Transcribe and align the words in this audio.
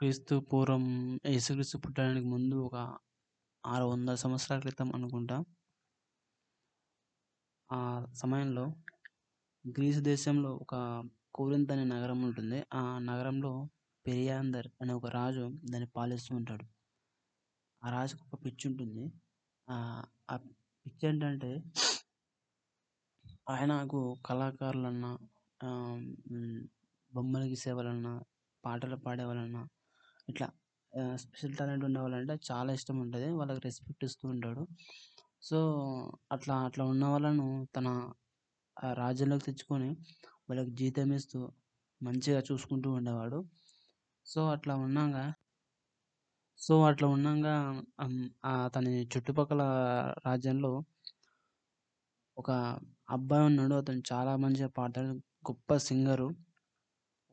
క్రీస్తు 0.00 0.34
పూర్వం 0.50 0.84
యేసుక్రీస్తు 1.26 1.76
పుట్టడానికి 1.78 2.26
ముందు 2.26 2.56
ఒక 2.66 2.76
600 3.64 4.14
సంవత్సరాల 4.22 4.60
క్రితం 4.60 4.88
అనుకుంటా. 4.94 5.36
ఆ 7.70 7.80
సమయంలో 8.14 8.64
గ్రీసు 9.64 10.00
దేశంలో 10.06 10.50
ఒక 10.56 10.74
కోరింథ్ 11.34 11.72
అనే 11.72 11.84
నగరం 11.92 12.20
ఉంటుంది. 12.22 12.60
ఆ 12.72 12.82
నగరంలో 13.00 13.52
పెరియాందర్ 14.06 14.68
అనే 14.82 14.92
ఒక 14.92 15.10
రాజు 15.16 15.42
దాన్ని 15.64 15.88
పాలిస్తూ 15.96 16.32
ఉంటాడు. 16.36 16.64
ఆ 17.82 17.90
రాజుకు 17.90 18.22
ఒక 18.28 18.38
పిచ్చి 18.44 18.64
ఉంటుంది. 18.68 19.04
ఆ 19.68 20.36
పిచ్చి 20.86 21.04
ఏంటంటే 21.08 21.50
ఆయనకు 23.48 24.00
కళాకారులన్నా 24.24 25.12
ఆహ్, 25.60 26.00
గీసే 27.44 27.72
వాళ్ళన్నా 27.72 28.14
పాటలు 28.14 28.26
పాటలు 28.64 28.96
పాడేవాళ్ళన్నా 29.04 29.62
ఇట్లా 30.30 30.48
స్పెషల్ 31.16 31.54
టాలెంట్ 31.56 31.84
ఉండేవాళ్ళంటే 31.84 32.34
చాలా 32.50 32.72
ఇష్టం 32.72 32.96
ఉంటుంది 33.00 33.28
వాళ్ళకి 33.30 33.60
రెస్పెక్ట్ 33.64 34.04
ఇస్తూ 34.04 34.28
ఉంటాడు. 34.28 34.62
సో, 35.42 35.58
అట్లా 36.32 36.54
అట్లా 36.60 36.84
ఉన్న 36.84 37.04
వాళ్ళను 37.04 37.46
తన 37.76 37.88
రాజ్యంలోకి 38.94 39.44
తెచ్చుకొని 39.44 39.90
వాళ్ళకి 40.50 40.70
జీతం 40.70 41.12
ఇస్తూ 41.12 41.40
మంచిగా 42.00 42.40
చూసుకుంటూ 42.52 42.90
ఉండేవాడు. 42.92 43.40
సో, 44.26 44.40
అట్లా 44.50 44.74
ఉన్నాంగా 44.76 45.24
సో, 46.58 46.74
అట్లా 46.84 47.08
ఉన్నాక 47.08 47.48
అతని 48.64 48.94
చుట్టుపక్కల 49.06 49.62
రాజ్యంలో 50.26 50.72
ఒక 52.38 52.50
అబ్బాయి 53.10 53.44
ఉన్నాడు. 53.46 53.74
అతను 53.74 54.02
చాలా 54.12 54.36
మంచిగా 54.36 54.68
పాడతాడు. 54.68 55.08
గొప్ప 55.48 55.76
సింగరు. 55.76 56.28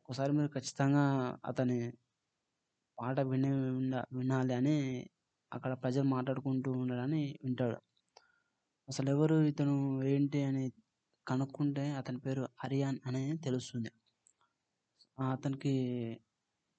ఒకసారి 0.09 0.31
మీరు 0.31 0.47
ఖచ్చితంగా 0.47 1.05
అతని 1.45 1.77
పాట 2.97 3.17
విని 3.29 3.49
ఉండ 3.73 3.95
వినాలి 4.13 4.53
అని 4.53 4.75
అక్కడ 5.51 5.71
ప్రజలు 5.83 6.07
మాట్లాడుకుంటూ 6.09 6.69
ఉండడాన్ని 6.81 7.23
వింటాడు. 7.43 7.77
అసలు 8.87 9.09
ఎవరు 9.11 9.37
ఇతను 9.51 9.75
ఏంటి 10.07 10.39
అని 10.43 10.65
కనుక్కుంటే 11.27 11.85
అతని 11.99 12.19
పేరు 12.25 12.43
అరియాన్ 12.65 12.99
అని 13.07 13.23
తెలుస్తుంది. 13.45 13.91
అతనికి 15.27 15.73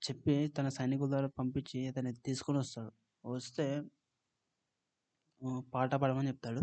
చెప్పి 0.03 0.35
తన 0.57 0.67
సైనికుల 0.77 1.09
ద్వారా 1.09 1.29
పంపించి 1.39 1.81
అతన్ని 1.91 2.13
తీసుకొని 2.27 2.59
వస్తాడు 2.59 2.93
వస్తే 3.25 3.67
పాట 5.73 5.91
పాడమని 5.95 6.31
చెప్తాడు. 6.31 6.61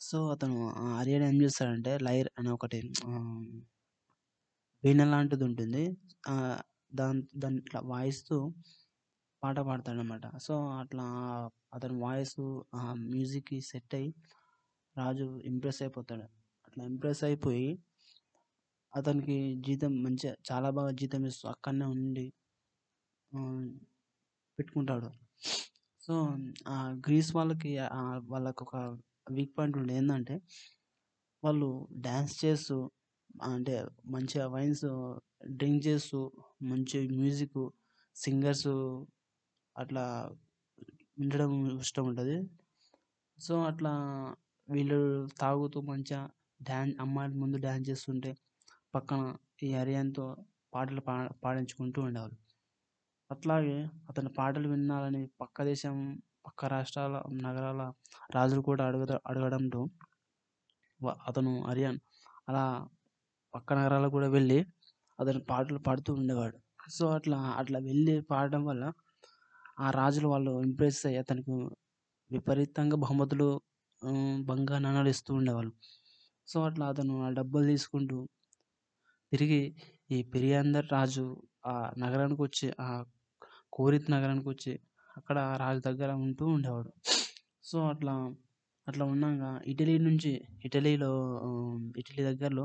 సో, 0.00 0.18
అతను 0.34 0.54
ఆహ్, 0.80 0.94
అరియాన్ 1.00 1.26
ఏం 1.28 1.36
చేస్తాడంటే 1.42 1.92
లైర్ 2.06 2.30
అనే 2.38 2.50
ఒకటి 2.56 2.78
వీణ 4.84 5.00
లాంటిది 5.10 5.44
ఉంటుంది 5.48 5.82
దాని 6.92 7.22
దాన్ని 7.36 7.60
ఇట్లా 7.60 7.80
వాయిస్తూ 7.86 8.36
పాట 9.42 9.58
పాడతాడనమాట. 9.60 10.24
సో, 10.38 10.54
అట్లా 10.80 11.06
అతని 11.74 11.96
వాయిస్ 12.00 12.36
ఆ 12.76 12.84
మ్యూజిక్‌కి 13.06 13.58
సెట్ 13.70 13.94
అయ్యి 13.94 14.10
రాజు 14.96 15.26
ఇంప్రెస్ 15.50 15.80
అయిపోతాడు. 15.82 16.26
అట్లా 16.68 16.82
ఇంప్రెస్ 16.84 17.22
అయిపోయి 17.24 17.68
అతనికి 18.92 19.36
జీతం 19.60 19.92
మంచిగా 20.02 20.32
చాలా 20.48 20.70
బాగా 20.70 20.92
జీతం 21.00 21.22
ఇస్తూ 21.26 21.44
అక్కడనే 21.48 21.86
ఉండి 21.94 22.26
పెట్టుకుంటాడు. 24.58 25.08
సో, 26.02 26.14
ఆ 26.68 26.76
గ్రీస్ 27.06 27.30
వాళ్ళకి 27.36 27.72
వాళ్ళకు 28.28 28.62
ఒక 28.66 28.76
వీక్ 29.30 29.54
పాయింట్ 29.58 29.76
ఉండే 29.76 29.94
ఏంటంటే 29.96 30.36
వాళ్ళు 31.42 31.68
డ్యాన్స్ 32.00 32.34
చేస్తూ 32.44 32.76
అంటే 33.48 33.74
మంచిగా 34.06 34.46
వైన్స్ 34.48 34.86
డ్రింక్ 35.52 35.82
చేస్తూ 35.86 36.18
మంచి 36.62 36.98
మ్యూజిక్ 37.14 37.60
సింగర్స్ 38.16 38.68
అట్లా 39.76 40.04
వినడం 41.18 41.52
ఇష్టం 41.80 42.04
ఉంటుంది 42.08 42.36
సో, 43.38 43.54
అట్లా 43.62 43.92
వీళ్ళు 44.68 44.98
తాగుతూ 45.40 45.78
మంచిగా 45.82 46.20
డ్యాన్స్ 46.60 46.96
అమ్మాయిల 47.00 47.34
ముందు 47.42 47.58
డ్యాన్స్ 47.58 47.86
చేస్తుంటే 47.90 48.30
పక్కన 48.94 49.20
ఈ 49.62 49.70
అరియాన్‌తో 49.74 50.26
పాటలు 50.72 51.02
పా 51.02 51.14
పాడించుకుంటూ 51.44 52.00
ఉండేవాళ్ళు. 52.02 52.36
అట్లాగే 53.30 53.76
అతని 54.10 54.30
పాటలు 54.38 54.68
వినాలని 54.68 55.22
పక్క 55.40 55.64
దేశం, 55.64 55.96
పక్క 56.46 56.64
రాష్ట్రాల, 56.66 57.16
నగరాల 57.42 57.82
రాజులు 58.34 58.62
కూడా 58.62 58.84
అడుగుత 58.88 59.12
అడగడంతో 59.26 59.82
అతను 61.26 61.52
హరియాన్ 61.64 61.98
అలా 62.48 62.64
పక్క 63.54 63.68
నగరాలకు 63.74 64.12
కూడా 64.12 64.28
వెళ్ళి 64.28 64.58
అతను 65.22 65.40
పాటలు 65.40 65.78
పాడుతూ 65.78 66.10
ఉండేవాడు. 66.14 66.58
సో, 66.90 67.04
అట్లా 67.08 67.38
అట్లా 67.56 67.78
వెళ్ళి 67.78 68.14
పాడడం 68.22 68.62
వల్ల 68.64 68.84
ఆ 69.80 69.90
రాజులు 69.90 70.28
వాళ్ళు 70.28 70.52
ఇంప్రెస్ 70.62 71.00
అయ్యి 71.06 71.18
అతనికి 71.18 71.54
విపరీతంగా 72.30 72.96
బహుమతులు 72.96 73.48
బంగా 74.40 74.78
నాణాలు 74.78 75.08
ఇస్తూ 75.08 75.34
ఉండేవాళ్ళు. 75.34 75.72
సో, 76.48 76.62
అట్లా 76.62 76.86
అతను 76.88 77.14
ఆ 77.22 77.30
డబ్బులు 77.30 77.64
తీసుకుంటూ 77.66 78.18
తిరిగి 79.32 79.60
ఈ 80.10 80.22
పెరియాందర్ 80.22 80.88
రాజు 80.92 81.26
ఆ 81.66 81.74
నగరానికి 81.98 82.42
వచ్చి 82.42 82.66
ఆ 82.80 83.04
కోరిత్ 83.72 84.10
నగరానికి 84.10 84.48
వచ్చి 84.48 84.72
అక్కడ 85.16 85.38
రాజు 85.60 85.80
దగ్గర 85.80 86.10
ఉంటూ 86.12 86.46
ఉండేవాడు. 86.46 86.92
సో, 87.64 87.78
అట్లా 87.88 88.14
అట్లా 88.88 89.04
ఉన్నాక 89.04 89.62
ఇటలీ 89.66 89.98
నుంచి 89.98 90.32
ఇటలీలో 90.64 91.12
ఇటలీ 91.96 92.22
దగ్గరలో 92.24 92.64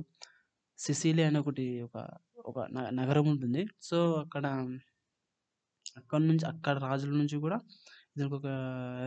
సిసిలి 0.77 1.23
అనే 1.23 1.39
ఒకటి 1.39 1.81
ఒక 1.81 1.97
ఒక 2.45 2.59
నగరం 2.91 3.27
ఉంటుంది. 3.27 3.65
సో, 3.81 4.13
అక్కడ 4.13 4.45
అక్కడి 5.97 6.27
నుంచి 6.27 6.45
అక్కడ 6.47 6.77
రాజుల 6.77 7.09
నుంచి 7.09 7.38
కూడా 7.38 7.57
ఇతనికొక 8.17 8.47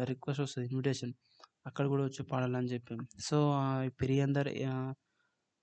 రిక్వెస్ట్ 0.05 0.43
వస్తుంది 0.43 0.69
ఇన్విటేషన్. 0.69 1.13
అక్కడ 1.67 1.87
కూడా 1.87 2.05
వచ్చి 2.05 2.23
పాడాలని 2.23 2.67
చెప్పి. 2.67 2.97
సో, 3.21 3.39
ఆహ్, 3.53 4.95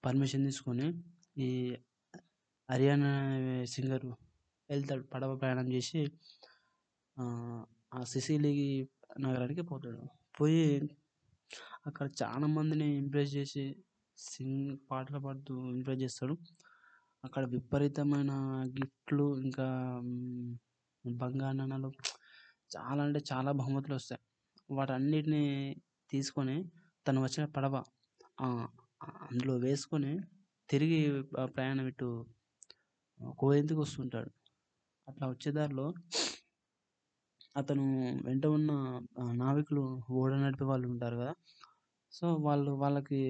పర్మిషన్ 0.04 0.46
తీసుకొని 0.46 0.88
ఈ 1.38 1.50
హర్యానా 2.72 3.12
అనే 3.20 3.66
వెళ్తాడు. 4.70 5.04
పడవ 5.04 5.38
ప్రయాణం 5.38 5.74
చేసి 5.74 6.00
ఆ 7.94 8.04
సిసిలి 8.04 8.54
నగరానికి 9.20 9.62
పోతాడు. 9.62 10.02
పోయి 10.42 10.64
అక్కడ 11.88 12.10
చాలా 12.24 12.48
మందిని 12.48 12.98
ఇంప్రెస్ 12.98 13.36
చేసి 13.36 13.64
సింగ్ 14.18 14.72
పాటలు 14.88 15.20
పాడుతూ 15.20 15.54
ఎంజాయ్ 15.72 16.00
చేస్తాడు. 16.04 16.36
అక్కడ 17.24 17.44
విపరీతమైన 17.54 18.32
గిఫ్ట్‌లు 18.76 19.28
ఇంకా 19.44 19.68
హ్మ్, 20.00 20.52
చాలా 22.72 23.02
అంటే 23.04 23.20
చాలా 23.32 23.52
బహుమతులు 23.60 23.96
వస్తాయి 23.96 24.22
వాటన్నిటిని 24.70 25.44
తీసుకొని 26.10 26.58
తను 27.06 27.20
వచ్చిన 27.24 27.46
పడవ 27.56 27.76
అందులో 29.28 29.54
వేసుకొని 29.64 30.12
తిరిగి 30.70 31.00
ప్రయాణం 31.54 31.88
ఇటు 31.88 32.10
కోయంతికి 33.38 33.80
వస్తుంటాడు. 33.80 34.30
అట్లా 35.08 35.26
వచ్చే 35.34 35.52
దారిలో 35.58 35.88
అతను 37.56 37.86
వెంట 38.26 38.46
ఉన్న 38.52 38.72
నావికులు 39.40 39.84
ఓడ 40.16 40.32
నడిపే 40.42 40.66
వాళ్ళు 40.66 40.88
ఉంటారు 40.92 41.18
కదా! 41.22 41.34
సో, 42.14 42.26
వాళ్ళు 42.46 42.72
వాళ్ళకి 42.82 43.22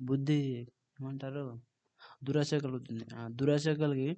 బుద్ధి 0.00 0.38
ఏమంటారు 0.98 1.44
దురాశ 2.22 2.50
కలుగుతుంది. 2.64 3.04
ఆ 3.14 3.22
దురాశ 3.38 3.66
కలిగి 3.80 4.10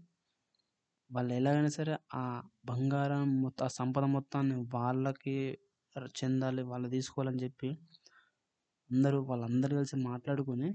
వాళ్ళు 1.10 1.32
ఎలాగైనా 1.34 1.70
సరే 1.70 1.92
ఆ 2.14 2.22
బంగారం 2.64 3.22
మొత్తం 3.42 3.64
ఆ 3.64 3.72
సంపద 3.76 4.04
మొత్తాన్ని 4.14 4.56
వాళ్ళకి 4.74 5.36
చెందాలి. 6.20 6.62
వాళ్ళు 6.64 6.88
తీసుకోవాలని 6.88 7.42
చెప్పి 7.44 7.69
అందరూ 8.91 9.19
వాళ్ళందరూ 9.22 9.74
కలిసి 9.76 9.97
మాట్లాడుకొని 10.04 10.69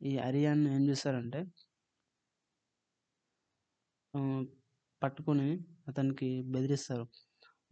ఈ 0.00 0.12
అరియాన్‌ని 0.24 0.68
ఏం 0.74 0.82
చేస్తారంటే 0.88 1.40
పట్టుకొని 5.02 5.46
అతనికి 5.88 6.28
బెదిరిస్తారు. 6.46 7.04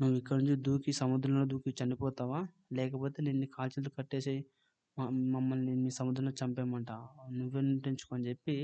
"నువ్వు 0.01 0.15
ఇక్కడి 0.17 0.39
నుంచి 0.41 0.57
దూకి 0.63 0.93
సముద్రంలో 0.95 1.45
దూకి 1.47 1.71
చనిపోతావా? 1.81 2.41
లేకపోతే 2.73 3.19
నిన్ను 3.23 3.47
కాల్చేతులు 3.57 3.93
కట్టేసి 3.99 4.37
మమ్మల్ని 4.97 5.73
మీ 5.77 5.91
సముద్రంలో 5.91 6.33
చంపేయమంట 6.41 6.91
నువ్వే 7.33 7.61
నిర్ణయించుకో" 7.65 8.13
అని 8.15 8.27
చెప్పి 8.31 8.57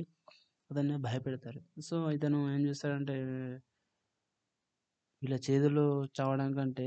అతన్ని 0.70 0.96
భయపెడతారు. 1.06 1.60
సో, 1.80 1.96
ఇతను 2.12 2.38
ఏం 2.50 2.60
చేస్తాడంటే 2.68 3.16
ఇలా 5.22 5.36
చేతుల్లో 5.46 5.84
చావడం 6.18 6.50
కంటే 6.54 6.86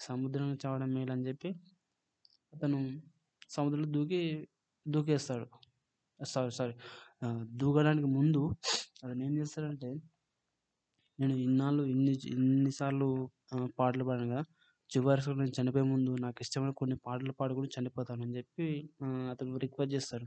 సముద్రంలో 0.00 0.56
చావడం 0.62 0.90
మేలని 0.94 1.24
చెప్పి 1.28 1.50
అతను 2.52 2.78
సముద్రంలో 3.50 3.88
దూకి 3.96 4.20
దూకేస్తాడు. 4.86 5.46
సారీ 6.20 6.52
సారీ 6.52 6.74
దూకడానికి 7.60 8.08
ముందు 8.16 8.42
అతను 9.02 9.20
ఏం 9.24 9.34
చేస్తాడంటే 9.38 9.90
నేను 11.18 11.34
ఇన్నాళ్ళు 11.44 11.82
ఇన్ని 11.84 12.12
ఇన్నిసార్లు 12.34 13.08
పాటలు 13.78 14.04
పాడాను 14.04 14.28
కదా! 14.32 14.42
చివరికి 14.90 15.34
నేను 15.40 15.54
చనిపోయే 15.58 15.86
ముందు 15.86 16.12
నాకు 16.24 16.38
ఇష్టమైన 16.44 16.72
కొన్ని 16.80 16.96
పాటలు 17.06 17.32
పాడుకొని 17.40 17.68
అని 18.24 18.34
చెప్పి 18.38 18.68
అతను 19.32 19.58
రిక్వెస్ట్ 19.58 19.94
చేస్తాడు. 19.94 20.26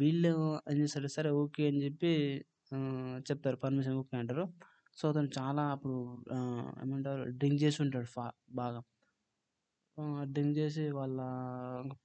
వీళ్ళు 0.00 0.32
ఏం 0.70 0.76
చేస్తారు 0.80 1.10
సరే 1.16 1.30
ఓకే 1.42 1.64
అని 1.70 1.80
చెప్పి 1.84 2.12
చెప్తారు. 3.28 3.56
పర్మిషన్ 3.64 3.96
ఓకే 4.00 4.16
అంటారు. 4.16 4.44
సో, 4.96 5.04
అతను 5.12 5.30
చాలా 5.38 5.62
అప్పుడు 5.74 5.96
ఏమంటారు 6.82 7.22
డ్రింక్ 7.38 7.60
చేసి 7.64 7.78
ఉంటాడు 7.84 8.08
ఫా 8.14 8.24
బాగా. 8.60 8.80
డ్రింక్ 10.32 10.54
చేసి 10.58 10.84
వాళ్ళ 10.92 11.18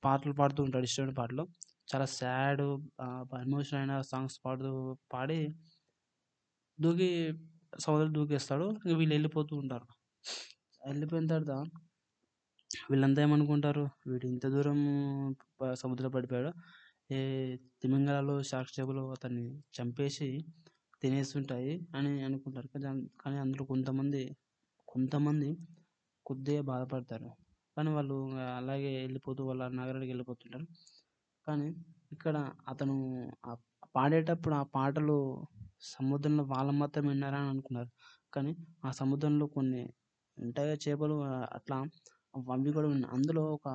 పాటలు 0.03 0.33
పాడుతూ 0.33 0.59
ఉంటాడు 0.67 0.87
ఇష్టమైన 0.89 1.13
పాటలు. 1.19 1.43
చాలా 1.87 2.07
సాడ్ 2.17 2.63
ఎమోషనల్ 3.41 3.79
అయిన 3.81 3.93
సాంగ్స్ 4.11 4.37
పాడుతూ 4.45 4.71
పాడి 5.13 5.39
దూకి 6.79 7.09
సముద్రంలో 7.79 8.13
దూకేస్తాడు. 8.17 8.67
ఇక 8.85 8.93
వీళ్ళు 8.99 9.13
వెళ్ళిపోతూ 9.15 9.53
ఉంటారు. 9.57 9.87
వెళ్ళిపోయిన 10.89 11.27
తర్వాత 11.33 11.53
వీళ్ళంతా 12.89 13.19
ఏమనుకుంటారు, 13.25 13.83
వీడు 14.07 14.25
ఇంత 14.31 14.45
దూరం 14.47 14.79
సముద్రం 15.31 15.75
సముద్రంలో 15.81 16.11
పడిపోయాడు. 16.15 16.51
ఏ 17.09 17.19
తిమింగలాలు, 17.81 18.35
షార్క్ 18.43 18.73
చేపలు 18.77 19.03
అతన్ని 19.15 19.45
చంపేసి 19.77 20.27
తినేస్తుంటాయి 21.01 21.73
అని 21.97 22.11
అనుకుంటారు. 22.23 22.67
కానీ 22.73 22.87
కానీ 23.21 23.37
అందులో 23.43 23.63
కొంతమంది, 23.65 24.23
కొంతమంది 24.87 25.49
కొద్దిగా 26.25 26.63
బాధపడతారు. 26.71 27.29
కానీ 27.77 27.89
వాళ్ళు 27.97 28.17
అలాగే 28.59 28.91
వెళ్ళిపోతూ 29.03 29.41
వాళ్ళ 29.49 29.63
నగరానికి 29.79 30.11
వెళ్ళిపోతుంటారు. 30.13 30.65
కానీ 31.47 31.67
ఇక్కడ 32.15 32.35
అతను 32.67 32.95
పాడేటప్పుడు 33.95 34.55
ఆ 34.55 34.63
పాటలు 34.75 35.17
సముద్రంలో 35.93 36.43
వాళ్ళు 36.45 36.73
మాత్రం 36.81 37.05
విన్నారా 37.07 37.39
అని 37.41 37.49
అనుకున్నారు. 37.49 37.91
కానీ 38.33 38.51
ఆ 38.85 38.91
సముద్రంలో 39.01 39.45
కొన్ని 39.57 39.83
ఉంటాయి 40.39 40.77
చేపలు 40.85 41.15
అట్లా 41.57 41.77
అవి 42.55 42.71
కూడా 42.71 42.87
ఉన్నాయి. 42.87 43.11
అందులో 43.17 43.43
ఒక 43.57 43.67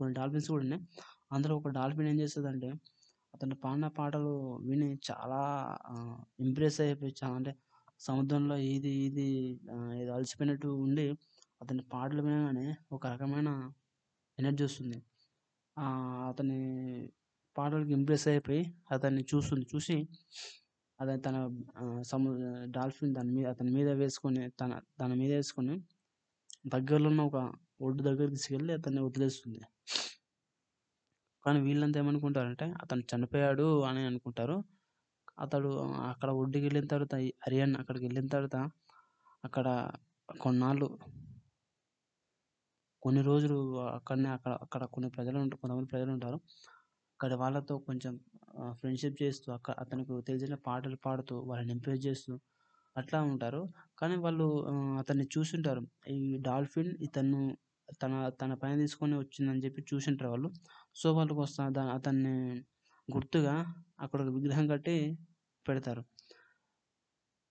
కొన్ని 0.00 0.14
డాల్ఫిన్స్ 0.14 0.48
కూడా 0.50 0.62
ఉన్నాయి. 0.66 0.82
అందులో 1.32 1.54
ఒక 1.56 1.70
డాల్ఫిన్ 1.70 2.08
ఏం 2.08 2.16
చేస్తుందంటే 2.20 2.68
అతను 3.34 3.54
పాడిన 3.64 3.86
పాటలు 3.98 4.32
విని 4.60 4.88
చాలా 5.10 5.40
ఇంప్రెస్ 6.40 6.78
అయిపోయి 6.80 7.12
చాలా 7.22 7.34
అంటే 7.36 7.52
సముద్రంలో 8.00 8.56
ఈది 8.70 8.90
ఈది 9.04 9.26
ఏదో 10.02 10.12
అలసిపోయినట్టు 10.12 10.68
ఉండి 10.84 11.06
అతని 11.60 11.82
పాటలు 11.92 12.22
వినగానే 12.22 12.66
ఒక 12.92 13.04
రకమైన 13.06 13.50
ఎనర్జీ 14.38 14.64
వస్తుంది. 14.64 14.98
అతని 16.30 16.58
పాటలకి 17.56 17.92
ఇంప్రెస్ 17.92 18.26
అయిపోయి 18.28 18.62
అతన్ని 18.92 19.22
చూస్తుంది. 19.32 19.66
చూసి 19.74 19.96
అతను 21.00 21.20
తన 21.20 21.36
సము 22.02 22.30
డాల్ఫిన్ 22.70 23.14
దాని 23.14 23.32
మీద 23.32 23.46
అతని 23.46 23.70
మీద 23.70 23.90
వేసుకొని 23.92 24.42
తన 24.60 24.72
తన 25.00 25.10
మీద 25.14 25.30
వేసుకొని 25.32 25.74
దగ్గరలో 26.66 27.08
ఉన్న 27.08 27.22
ఒక 27.22 27.38
ఒడ్డు 27.80 28.00
దగ్గరికి 28.02 28.32
తీసుకెళ్ళి 28.34 28.72
అతన్ని 28.72 29.02
వదిలేస్తుంది. 29.02 29.60
కానీ 31.44 31.60
వీళ్ళంతా 31.60 31.98
ఏమనుకుంటారంటే 32.00 32.66
అతను 32.82 33.02
చనిపోయాడు 33.12 33.68
అని 33.82 34.02
అనుకుంటారు. 34.06 34.56
అతడు 35.38 35.70
అక్కడ 36.10 36.30
ఒడ్డుకి 36.32 36.64
వెళ్ళిన 36.66 36.86
తర్వాత 36.86 37.14
ఈ 37.20 37.30
అక్కడికి 37.80 38.04
వెళ్ళిన 38.06 38.26
తర్వాత 38.26 38.56
అక్కడ 39.44 39.68
కొన్నాళ్ళు 40.40 40.88
కొన్ని 43.02 43.22
రోజులు 43.22 43.58
అక్కడనే 43.96 44.28
అక్కడ 44.28 44.52
అక్కడ 44.62 44.82
కొన్ని 44.84 45.08
ప్రజలు 45.10 45.38
ఉంటారు 45.38 45.60
కొంతమంది 45.60 45.88
ప్రజలు 45.88 46.10
ఉంటారు. 46.12 46.38
అక్కడి 47.20 47.36
వాళ్ళతో 47.36 47.74
కొంచెం 47.88 48.12
ఫ్రెండ్‌షిప్ 48.78 49.16
చేస్తూ 49.22 49.48
అక్క 49.52 49.70
అతనికి 49.82 50.12
తెలిసిన 50.26 50.54
పాటలు 50.66 50.96
పాడుతూ 51.04 51.34
వాళ్ళని 51.48 51.72
ఎంకరేజ్ 51.74 52.04
చేస్తూ 52.06 52.32
అట్లా 52.96 53.18
ఉంటారు. 53.22 53.60
కానీ 53.98 54.16
వాళ్ళు 54.16 54.46
అతన్ని 54.98 55.26
చూసుంటారు. 55.34 55.82
ఈ 56.14 56.18
డాల్ఫిన్ 56.40 56.90
ఇతను 57.00 57.40
తన 58.00 58.12
తన 58.40 58.54
పైన 58.54 58.76
తీసుకొని 58.78 59.16
వచ్చిందని 59.18 59.62
చెప్పి 59.64 59.82
చూసుంటారు 59.90 60.30
వాళ్ళు. 60.30 60.50
సో, 60.96 61.06
వాళ్ళు 61.12 61.34
వస్తా 61.34 61.66
దాని 61.70 61.92
అతన్ని 61.98 62.34
గుర్తుగా 63.08 63.54
అక్కడ 64.00 64.18
ఒక 64.24 64.32
విగ్రహం 64.38 64.66
కట్టి 64.68 64.96
పెడతారు. 65.66 66.04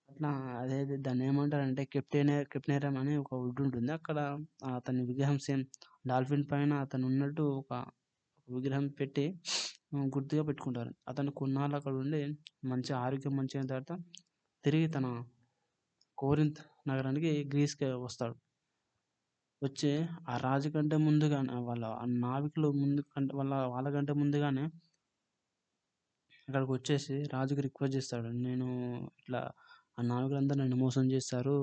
అట్లా 0.10 0.32
అదే 0.60 0.80
దాన్ని 1.00 1.26
ఏమంటారంటే 1.28 1.86
కెప్టెనే 1.94 2.38
కెప్టెనేరియం 2.54 2.98
అని 2.98 3.16
ఒక 3.18 3.34
వుడ్ 3.42 3.62
ఉంటుంది. 3.66 3.92
అక్కడ 3.92 4.18
అతని 4.74 5.04
విగ్రహం 5.04 5.40
సేమ్ 5.42 5.64
డాల్ఫిన్ 6.08 6.48
పైన 6.52 6.74
అతను 6.86 7.08
ఉన్నట్టు 7.08 7.46
ఒక 7.62 7.74
విగ్రహం 8.48 8.86
పెట్టి 9.00 9.26
గుర్తుగా 10.14 10.44
పెట్టుకుంటారు. 10.44 10.92
అతను 11.08 11.32
కొన్నాళ్ళు 11.34 11.76
అక్కడ 11.78 11.94
ఉండి 12.02 12.22
మంచి 12.66 12.92
ఆరోగ్యం 13.00 13.34
మంచిగయిన 13.38 13.70
తర్వాత 13.72 13.94
తిరిగి 14.64 14.88
తన 14.96 15.08
కోరింత్ 16.18 16.60
నగరానికి 16.88 17.32
గ్రీస్‌కి 17.50 17.90
వస్తాడు. 18.02 18.36
వచ్చి 19.62 19.90
ఆ 20.28 20.34
రాజు 20.44 20.70
కంటే 20.70 20.98
ముందుగానే 21.04 21.56
వాళ్ళ 21.66 21.86
ఆ 21.96 22.06
నావికులు 22.22 22.68
ముందు 22.78 23.02
కంటే 23.10 23.34
వాళ్ళ 23.40 23.54
వాళ్ళకంటే 23.74 24.14
ముందుగానే 24.20 24.66
అక్కడికి 26.48 26.72
వచ్చేసి 26.72 27.16
రాజుకి 27.34 27.62
రిక్వెస్ట్ 27.66 27.96
చేస్తాడు. 27.98 28.30
నేను 28.46 28.68
ఇట్లా 29.20 29.42
ఆ 29.98 30.04
నావికులంతా 30.04 30.56
నన్ను 30.56 30.78
మోసం 30.78 31.06
చేస్తారు 31.14 31.58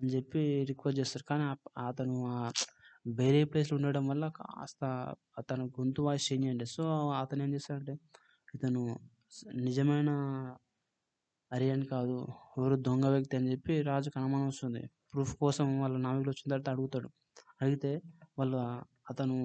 అని 0.00 0.10
చెప్పి 0.14 0.40
రిక్వెస్ట్ 0.70 0.98
చేస్తారు. 1.00 1.24
కానీ 1.30 1.44
అతను 1.82 2.16
ఆ 2.32 2.40
వేరే 3.06 3.40
ప్లేస్‌లో 3.44 3.76
ఉండడం 3.78 4.04
వల్ల 4.08 4.24
కాస్త 4.36 4.82
అతను 5.38 5.64
గొంతు 5.76 6.00
వాయిస్ 6.02 6.26
చేంజ్ 6.28 6.46
అయ్యుండే. 6.46 6.66
సో, 6.68 6.84
అతను 7.20 7.42
ఏం 7.42 7.52
చేస్తాడంటే 7.54 7.94
ఇతను 8.54 8.82
నిజమైన 9.62 10.10
అరియన్ 11.50 11.84
కాదు. 11.86 12.16
ఎవరో 12.58 12.76
దొంగ 12.86 13.06
వ్యక్తి 13.08 13.34
అని 13.36 13.48
చెప్పి 13.52 13.74
రాజుకు 13.82 14.16
అనుమానం 14.20 14.46
వస్తుంది. 14.46 14.82
ప్రూఫ్ 15.12 15.32
కోసం 15.36 15.66
వాళ్ళ 15.80 15.96
నావికులు 15.98 16.30
వచ్చిన 16.30 16.46
తర్వాత 16.50 16.68
అడుగుతాడు. 16.68 17.08
అడిగితే 17.60 17.92
వాళ్ళు 18.38 18.58
అతను 19.10 19.36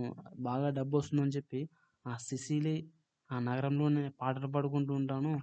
బాగా 0.41 0.69
డబ్బు 0.77 0.95
వస్తుందని 0.97 1.35
చెప్పి 1.37 1.61
ఆ 2.05 2.15
సిసిలీ 2.23 2.75
ఆ 3.29 3.37
నగరంలోనే 3.41 4.03
పాటలు 4.21 4.49
పాడుకుంటూ 4.49 4.93
ఉంటాను. 5.01 5.33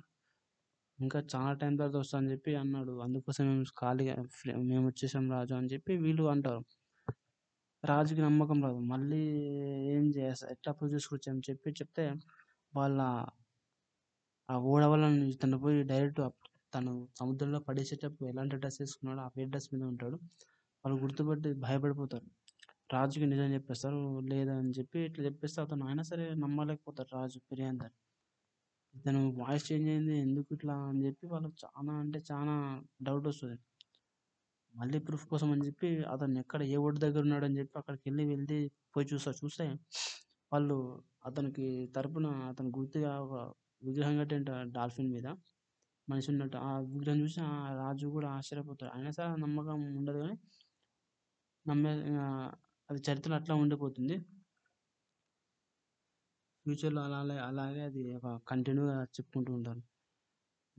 ఇంకా 0.98 1.18
చాలా 1.32 1.52
టైం 1.54 1.74
తర్వాత 1.76 1.96
వస్తా 1.96 2.16
అని 2.18 2.30
చెప్పి 2.32 2.52
అన్నాడు. 2.56 2.94
అందుకోసం 3.00 3.44
మేము 3.48 3.64
ఖాళీగా 3.78 4.14
మేము 4.70 4.84
వచ్చేసాం 4.86 5.26
రాజు 5.32 5.54
అని 5.54 5.70
చెప్పి 5.72 5.92
వీళ్ళు 5.98 6.24
అంటారు. 6.32 6.62
రాజుకి 7.84 8.20
నమ్మకం 8.20 8.58
రాదు. 8.64 8.80
మళ్ళీ 8.90 9.20
ఏం 9.92 10.04
చేస్తా 10.16 10.46
ఎట్లా 10.54 10.72
ప్రూవ్ 10.78 10.96
అని 11.28 11.42
చెప్పి 11.48 11.70
చెప్తే 11.80 12.04
వాళ్ళ 12.72 12.98
ఆ 14.48 14.54
ఓడ 14.70 14.82
వాళ్ళని 14.84 15.26
తను 15.34 15.56
పోయి 15.62 15.80
డైరెక్ట్ 15.84 16.20
తను 16.74 16.92
సముద్రంలో 17.18 17.58
పడేసేటప్పుడు 17.60 18.26
ఎలాంటి 18.28 18.56
డ్రెస్ 18.56 18.78
ఏసుకున్నాడో 18.82 19.22
అదే 19.28 19.44
డ్రెస్ 19.44 19.68
మీద 19.72 19.82
ఉంటాడు. 19.92 20.16
వాళ్ళు 20.84 20.96
గుర్తుపట్టి 21.02 21.50
భయపడిపోతారు. 21.64 22.26
రాజుకి 22.90 23.26
నిజం 23.26 23.48
చెప్పేస్తారు. 23.56 24.00
లేదని 24.30 24.72
చెప్పి 24.78 24.98
ఇట్లా 25.08 25.24
చెప్పేస్తే 25.28 25.58
అతను 25.62 25.84
అయినా 25.86 26.04
సరే 26.10 26.26
నమ్మలేకపోతాడు 26.44 27.10
రాజు 27.18 27.38
ఫిర్యాదుని. 27.48 27.90
ఇతను 28.94 29.20
వాయిస్ 29.40 29.66
చేంజ్ 29.68 29.88
అయింది 29.88 30.14
ఎందుకు 30.24 30.50
ఇట్లా 30.56 30.76
అని 30.88 31.02
చెప్పి 31.06 31.26
వాళ్ళకి 31.26 31.56
చాలా 31.64 31.92
అంటే 32.02 32.18
చాలా 32.30 32.54
డౌట్ 33.02 33.26
వస్తుంది 33.26 33.58
మళ్ళీ 34.74 34.98
ప్రూఫ్ 35.00 35.24
కోసం 35.28 35.48
అని 35.52 35.64
చెప్పి 35.66 35.88
అతను 36.06 36.38
ఎక్కడ 36.38 36.60
ఏ 36.70 36.76
ఒడ్డు 36.80 36.98
దగ్గర 37.00 37.22
ఉన్నాడని 37.22 37.58
చెప్పి 37.60 37.76
అక్కడికెళ్ళి 37.78 38.24
వెళ్ళి 38.26 38.58
పోయి 38.94 39.06
చూస్తా 39.12 39.32
చూస్తే 39.40 39.66
వాళ్ళు 40.52 40.76
అతనికి 41.24 41.66
తరపున 41.96 42.28
అతను 42.50 42.70
గుర్తుగా 42.70 43.12
ఒక 43.24 43.34
విగ్రహం 43.82 44.14
కట్టింట 44.18 44.50
డాల్ఫిన్ 44.76 45.10
మీద 45.12 45.28
మనిషి 46.08 46.28
ఉన్నట్టు. 46.32 46.56
ఆ 46.66 46.72
విగ్రహం 46.88 47.18
చూసి 47.22 47.38
ఆ 47.48 47.52
రాజు 47.80 48.06
కూడా 48.16 48.28
ఆశ్చర్యపోతాడు. 48.38 48.92
అయినా 48.96 49.10
సరే 49.18 49.28
నమ్మకం 49.44 49.80
ఉండదు 49.98 50.18
కానీ 50.22 50.36
నమ్మే 51.66 51.92
అది 52.88 53.00
చరిత్రలో 53.06 53.36
అట్లా 53.36 53.54
ఉండిపోతుంది. 53.56 54.16
ఫ్యూచర్‌లో 56.66 57.02
అలాగే 57.08 57.36
అలాగే 57.46 57.82
అది 57.84 58.02
ఒక 58.18 58.32
కంటిన్యూ‌గా 58.48 58.96
చెప్పుకుంటూ 59.14 59.50
ఉంటారు. 59.58 59.82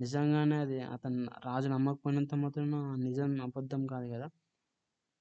నిజంగానే 0.02 0.58
అది 0.62 0.78
అతను 0.94 1.18
రాజు 1.46 1.68
నమ్మకపోయినంత 1.68 2.34
మాత్రాన 2.42 2.76
నిజం 3.04 3.32
అబద్ధం 3.46 3.82
కాదు 3.88 4.08
కదా! 4.14 4.28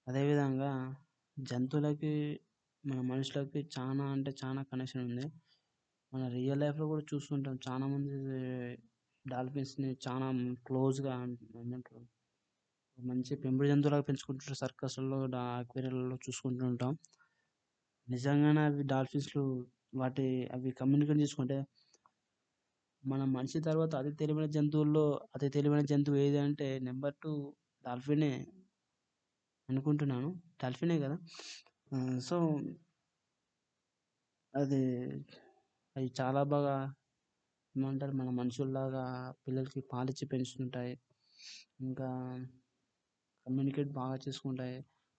అదేవిధంగా 0.07 0.71
జంతువులకి, 1.37 2.13
మన 2.85 3.01
మనుషులకి 3.11 3.61
చాలా 3.77 4.05
అంటే 4.15 4.31
చాలా 4.43 4.63
కనెక్షన్ 4.71 5.03
ఉంది. 5.07 5.27
మన 6.13 6.23
రియల్ 6.37 6.63
లైఫ్‌లో 6.63 6.87
కూడా 6.89 7.05
చూస్తుంటాం. 7.13 7.57
చాలామంది 7.67 8.15
డాల్ఫిన్స్‌ని 9.25 9.91
చాలా 10.07 10.29
క్లోజ్‌గా 10.67 11.15
ఏమంటారు 11.63 12.05
మంచి 12.99 13.35
పెంపుడు 13.43 13.69
జంతువులాగా 13.71 14.07
పెంచుకుంటుంటారు. 14.09 14.59
సర్కస్‌లలో, 14.63 15.21
అక్వేరియాలలో 15.61 16.19
చూసుకుంటూ 16.27 16.65
ఉంటాం. 16.73 16.95
నిజంగానే 18.09 18.63
అవి 18.67 18.83
డాల్ఫిన్స్‌లు 18.87 19.43
వాటి 19.95 20.27
అవి 20.53 20.71
కమ్యూనికేట్ 20.79 21.21
చేసుకుంటే 21.21 21.57
మన 23.05 23.23
మనిషి 23.31 23.59
తర్వాత 23.61 23.93
అతి 23.95 24.13
తెలివైన 24.15 24.47
జంతువుల్లో 24.51 25.05
అతి 25.35 25.49
తెలివైన 25.51 25.83
జంతువు 25.85 26.19
ఏది 26.19 26.39
అంటే 26.39 26.69
నెంబర్ 26.81 27.17
టూ 27.23 27.33
డాల్ఫినే 27.85 28.33
అనుకుంటున్నాను. 29.69 30.29
డాల్ఫినే 30.61 30.97
కదా! 30.99 31.17
సో 32.21 32.37
అది 34.55 34.81
అవి 35.97 36.09
చాలా 36.19 36.43
బాగా 36.45 36.75
ఏమంటారు 37.75 38.13
మన 38.13 38.31
మనుషుల్లాగా 38.39 39.05
పిల్లలకి 39.43 39.81
పాలిచ్చి 39.93 40.25
పెంచుతుంటాయి. 40.27 40.95
ఇంకా 41.81 42.09
కమ్యూనికేట్ 43.47 43.91
బాగా 43.95 44.17
చేసుకుంటాయి. 44.25 44.79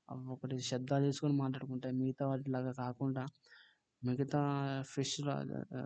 అవి 0.09 0.23
ఒకటి 0.33 0.55
శబ్దాలు 0.69 1.03
చేసుకొని 1.07 1.35
మాట్లాడుకుంటాయి. 1.35 1.93
మిగతా 1.99 2.23
వాటిలాగా 2.27 2.71
కాకుండా 2.79 3.23
మిగతా 4.01 4.39
ఫిష్‌ల 4.91 5.29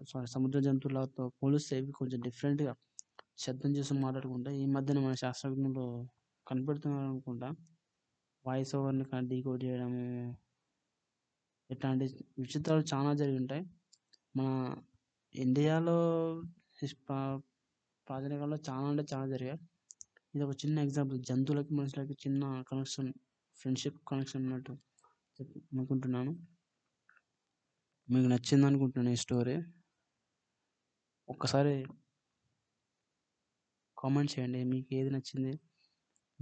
సారీ 0.04 0.28
సముద్ర 0.28 0.58
జంతువులతో 0.60 1.24
పోలిస్తే 1.40 1.76
ఇవి 1.78 1.94
కొంచెం 1.94 2.20
డిఫరెంట్‌గా 2.22 2.74
శబ్దం 3.38 3.72
చేసి 3.78 3.94
మాట్లాడుకుంటా. 4.00 4.52
ఈ 4.56 4.66
మధ్యన 4.76 5.00
మన 5.00 5.16
శాస్త్రజ్ఞులు 5.24 5.86
కనిపెడుతున్నారు 6.48 7.08
అనుకుంటా 7.08 7.50
వాయిస్ 8.46 8.74
ఓవర్ని 8.78 9.06
డీకోడ్ 9.30 9.64
చేయడము 9.66 10.04
ఇట్లాంటి 11.70 12.06
విచిత్రాలు 12.40 12.84
చాలా 12.92 13.12
జరిగి 13.14 13.38
ఉంటాయి. 13.42 13.64
మన 14.36 14.48
ఇండియాలో 15.36 15.98
హిస్ 16.80 16.96
ప్రాచీన 18.08 18.34
కాలంలో 18.34 18.60
చాలా 18.70 18.88
అంటే 18.90 19.04
చాలా 19.14 19.28
జరిగాయి. 19.28 19.60
ఇది 20.34 20.44
ఒక 20.44 20.56
చిన్న 20.64 20.78
ఎగ్జాంపుల్. 20.80 21.20
జంతువులకి 21.30 21.74
మనుషులకి 21.74 22.16
చిన్న 22.24 22.42
కనెక్షన్ 22.70 23.12
ఫ్రెండ్షిప్ 23.58 24.00
కనెక్షన్ 24.08 24.44
ఉన్నట్టు 24.46 24.74
అనుకుంటున్నాను. 25.74 26.34
మీకు 28.10 28.28
నచ్చింది 28.28 28.66
అనుకుంటున్నాను 28.66 29.14
ఈ 29.14 29.16
స్టోరీ 29.16 29.56
ఒక్కసారి 31.30 31.86
కామెంట్ 33.98 34.40
చేయండి. 34.40 34.64
మీకు 34.64 34.94
ఏది 34.94 35.10
నచ్చింది? 35.10 35.60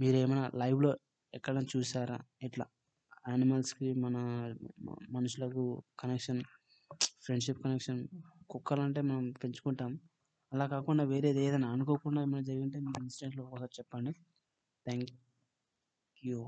మీరు 0.00 0.16
ఏమైనా 0.16 0.50
లైవ్లో 0.54 0.96
ఎక్కడైనా 1.34 1.62
చూసారా? 1.76 2.18
ఇట్లా 2.42 2.66
యానిమల్స్కి 3.28 3.94
మన 3.94 4.16
మనుషులకు 5.10 5.82
కనెక్షన్ 5.98 6.42
ఫ్రెండ్షిప్ 7.22 7.62
కనెక్షన్ 7.64 8.08
కుక్కలంటే 8.50 9.00
మనం 9.00 9.30
పెంచుకుంటాం. 9.30 10.00
అలా 10.52 10.66
కాకుండా 10.66 11.04
వేరేది 11.04 11.40
ఏదైనా 11.40 11.68
అనుకోకుండా 11.72 12.22
ఏమైనా 12.22 12.40
జరిగి 12.40 12.62
ఉంటే 12.62 12.78
మీకు 12.78 13.02
ఇన్స్టెంట్లో 13.02 13.44
ఒకసారి 13.44 13.70
చెప్పండి. 13.78 14.12
Thank 14.86 15.10
you 16.24 16.40